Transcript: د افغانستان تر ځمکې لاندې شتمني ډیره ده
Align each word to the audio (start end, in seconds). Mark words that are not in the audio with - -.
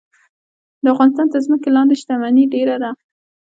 د 0.83 0.85
افغانستان 0.93 1.27
تر 1.33 1.39
ځمکې 1.45 1.69
لاندې 1.75 1.95
شتمني 2.01 2.43
ډیره 2.53 2.75
ده 2.83 2.91